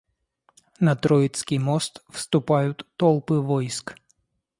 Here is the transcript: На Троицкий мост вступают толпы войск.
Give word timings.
На 0.79 0.95
Троицкий 0.95 1.59
мост 1.59 2.03
вступают 2.09 2.87
толпы 2.97 3.35
войск. 3.39 3.99